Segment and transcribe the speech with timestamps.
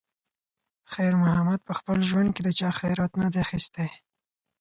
[0.93, 3.87] خیر محمد په خپل ژوند کې د چا خیرات نه دی اخیستی.